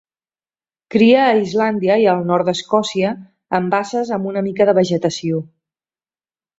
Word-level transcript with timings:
Cria 0.95 1.19
a 1.25 1.35
Islàndia 1.41 1.99
i 2.05 2.09
al 2.15 2.25
nord 2.31 2.51
d'Escòcia 2.51 3.13
en 3.61 3.71
basses 3.77 4.13
amb 4.21 4.35
una 4.35 4.47
mica 4.51 4.71
de 4.71 4.79
vegetació. 4.83 5.49